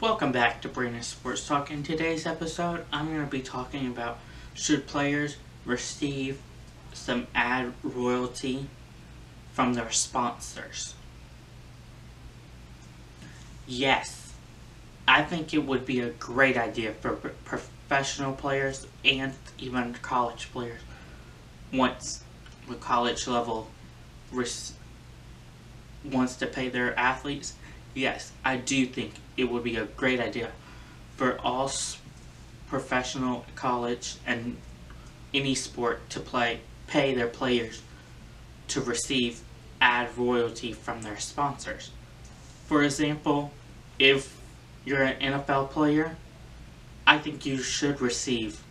Welcome 0.00 0.32
back 0.32 0.62
to 0.62 0.68
Brandon 0.70 1.02
Sports 1.02 1.46
Talk. 1.46 1.70
In 1.70 1.82
today's 1.82 2.24
episode, 2.24 2.86
I'm 2.90 3.08
going 3.08 3.22
to 3.22 3.30
be 3.30 3.42
talking 3.42 3.86
about 3.86 4.18
should 4.54 4.86
players 4.86 5.36
receive 5.66 6.40
some 6.94 7.26
ad 7.34 7.74
royalty 7.82 8.68
from 9.52 9.74
their 9.74 9.90
sponsors. 9.90 10.94
Yes, 13.66 14.32
I 15.06 15.22
think 15.22 15.52
it 15.52 15.66
would 15.66 15.84
be 15.84 16.00
a 16.00 16.08
great 16.08 16.56
idea 16.56 16.94
for 16.94 17.16
professional 17.44 18.32
players 18.32 18.86
and 19.04 19.34
even 19.58 19.92
college 20.00 20.50
players 20.50 20.80
once 21.74 22.24
the 22.66 22.76
college 22.76 23.26
level 23.26 23.68
wants 24.32 24.72
to 26.36 26.46
pay 26.46 26.70
their 26.70 26.98
athletes. 26.98 27.52
Yes, 27.94 28.32
I 28.44 28.56
do 28.56 28.86
think 28.86 29.14
it 29.36 29.44
would 29.50 29.64
be 29.64 29.76
a 29.76 29.84
great 29.84 30.20
idea 30.20 30.50
for 31.16 31.38
all 31.40 31.70
professional 32.68 33.44
college 33.56 34.16
and 34.26 34.56
any 35.34 35.54
sport 35.54 36.08
to 36.10 36.20
play 36.20 36.60
pay 36.86 37.14
their 37.14 37.28
players 37.28 37.82
to 38.68 38.80
receive 38.80 39.40
ad 39.80 40.08
royalty 40.16 40.72
from 40.72 41.02
their 41.02 41.18
sponsors. 41.18 41.90
For 42.66 42.82
example, 42.82 43.52
if 43.98 44.40
you're 44.84 45.02
an 45.02 45.20
NFL 45.20 45.70
player, 45.70 46.16
I 47.06 47.18
think 47.18 47.46
you 47.46 47.58
should 47.58 48.00
receive 48.00 48.62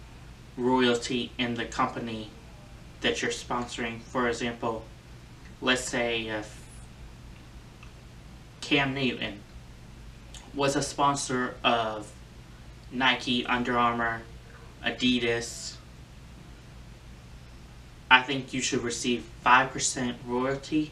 royalty 0.57 1.31
in 1.37 1.55
the 1.55 1.65
company 1.65 2.29
that 3.01 3.21
you're 3.21 3.31
sponsoring. 3.31 4.01
For 4.01 4.27
example, 4.27 4.83
let's 5.61 5.89
say 5.89 6.27
if 6.27 6.61
Cam 8.69 8.93
Newton 8.93 9.39
was 10.53 10.75
a 10.75 10.83
sponsor 10.83 11.55
of 11.63 12.11
Nike, 12.91 13.43
Under 13.47 13.79
Armour, 13.79 14.21
Adidas, 14.85 15.77
I 18.11 18.21
think 18.21 18.53
you 18.53 18.61
should 18.61 18.83
receive 18.83 19.27
5% 19.43 20.17
royalty 20.23 20.91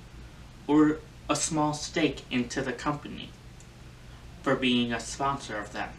or 0.65 0.97
a 1.29 1.35
small 1.35 1.73
stake 1.73 2.23
into 2.31 2.63
the 2.63 2.73
company 2.73 3.29
for 4.41 4.55
being 4.55 4.91
a 4.91 4.99
sponsor 4.99 5.59
of 5.59 5.71
them. 5.71 5.89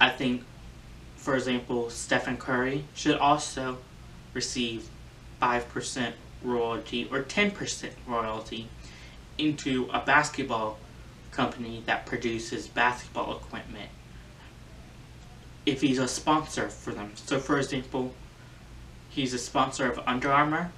I 0.00 0.08
think, 0.08 0.44
for 1.16 1.34
example, 1.34 1.90
Stephen 1.90 2.38
Curry 2.38 2.84
should 2.94 3.18
also 3.18 3.76
receive 4.32 4.88
5% 5.42 6.12
royalty 6.42 7.06
or 7.12 7.22
10% 7.22 7.90
royalty 8.06 8.70
into 9.38 9.88
a 9.92 10.00
basketball 10.00 10.78
company 11.30 11.82
that 11.86 12.06
produces 12.06 12.68
basketball 12.68 13.36
equipment 13.36 13.90
if 15.66 15.80
he's 15.80 15.98
a 15.98 16.08
sponsor 16.08 16.68
for 16.68 16.92
them. 16.92 17.12
So 17.16 17.38
for 17.38 17.58
example, 17.58 18.12
he's 19.08 19.34
a 19.34 19.38
sponsor 19.38 19.90
of 19.90 19.98
Under 20.06 20.30
Armour. 20.30 20.72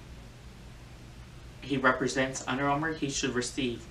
He 1.60 1.76
represents 1.76 2.44
Under 2.46 2.68
Armour. 2.68 2.94
He 2.94 3.10
should 3.10 3.34
receive 3.34 3.84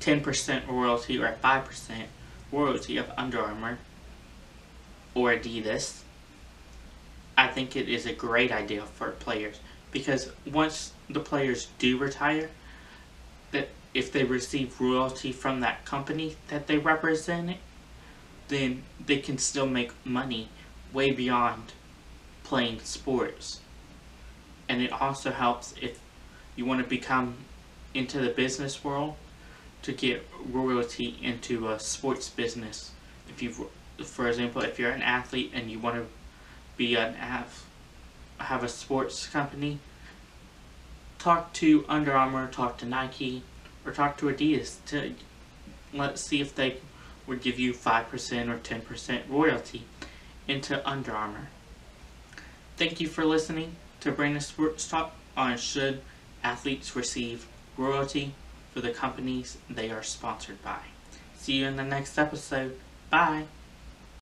10% 0.00 0.68
royalty 0.68 1.18
or 1.18 1.36
5% 1.42 2.04
royalty 2.52 2.96
of 2.96 3.10
Under 3.16 3.40
Armour 3.40 3.78
or 5.14 5.32
Adidas. 5.34 6.02
I 7.36 7.48
think 7.48 7.74
it 7.74 7.88
is 7.88 8.06
a 8.06 8.12
great 8.12 8.52
idea 8.52 8.82
for 8.82 9.10
players 9.12 9.60
because 9.90 10.30
once 10.46 10.92
the 11.08 11.20
players 11.20 11.68
do 11.78 11.98
retire, 11.98 12.50
that 13.50 13.68
if 13.92 14.12
they 14.12 14.24
receive 14.24 14.80
royalty 14.80 15.32
from 15.32 15.60
that 15.60 15.84
company 15.84 16.36
that 16.48 16.66
they 16.66 16.78
represent, 16.78 17.56
then 18.48 18.82
they 19.04 19.18
can 19.18 19.38
still 19.38 19.66
make 19.66 19.92
money 20.04 20.48
way 20.92 21.10
beyond 21.10 21.72
playing 22.44 22.80
sports. 22.80 23.60
And 24.68 24.82
it 24.82 24.92
also 24.92 25.30
helps 25.30 25.74
if 25.80 25.98
you 26.56 26.64
want 26.64 26.82
to 26.82 26.88
become 26.88 27.36
into 27.94 28.20
the 28.20 28.28
business 28.28 28.84
world 28.84 29.16
to 29.82 29.92
get 29.92 30.26
royalty 30.48 31.16
into 31.22 31.68
a 31.68 31.80
sports 31.80 32.28
business. 32.28 32.92
If 33.28 33.42
you, 33.42 33.70
for 34.04 34.28
example, 34.28 34.62
if 34.62 34.78
you're 34.78 34.90
an 34.90 35.02
athlete 35.02 35.52
and 35.54 35.70
you 35.70 35.78
want 35.78 35.96
to 35.96 36.06
be 36.76 36.94
an 36.94 37.14
have 37.14 37.64
have 38.38 38.64
a 38.64 38.68
sports 38.68 39.26
company, 39.26 39.78
talk 41.18 41.52
to 41.52 41.84
Under 41.88 42.12
Armour, 42.12 42.48
talk 42.48 42.78
to 42.78 42.86
Nike, 42.86 43.42
or 43.84 43.92
talk 43.92 44.16
to 44.18 44.28
a 44.28 44.34
Adidas 44.34 44.76
to 44.86 45.14
let's 45.92 46.20
see 46.20 46.40
if 46.40 46.54
they 46.54 46.76
would 47.26 47.42
give 47.42 47.58
you 47.58 47.72
5% 47.72 48.48
or 48.48 48.58
10% 48.58 49.20
royalty 49.28 49.84
into 50.48 50.88
Under 50.88 51.12
Armour. 51.12 51.48
Thank 52.76 53.00
you 53.00 53.08
for 53.08 53.24
listening 53.24 53.76
to 54.00 54.10
Brandon 54.10 54.40
Sports 54.40 54.88
Talk 54.88 55.14
on 55.36 55.56
should 55.56 56.00
athletes 56.42 56.96
receive 56.96 57.46
royalty 57.76 58.34
for 58.72 58.80
the 58.80 58.90
companies 58.90 59.58
they 59.68 59.90
are 59.90 60.02
sponsored 60.02 60.62
by. 60.62 60.78
See 61.36 61.54
you 61.54 61.66
in 61.66 61.76
the 61.76 61.84
next 61.84 62.18
episode. 62.18 62.76
Bye. 63.10 63.44